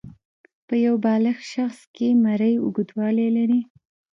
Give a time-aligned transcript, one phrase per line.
[0.67, 3.59] په یو بالغ شخص کې مرۍ اوږدوالی لري.